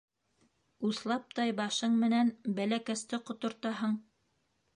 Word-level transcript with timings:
Уҫлаптай 0.87 1.53
башың 1.59 1.99
менән 2.05 2.33
бәләкәсте 2.61 3.21
ҡотортаһың. 3.29 3.95